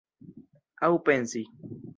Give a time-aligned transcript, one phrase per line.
[0.89, 1.47] Aŭ pensi.